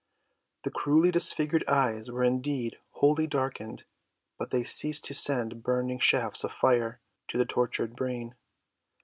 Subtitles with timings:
[0.63, 3.83] The cruelly disfigured eyes were indeed wholly darkened,
[4.39, 8.33] but they ceased to send burning shafts of fire to the tortured brain.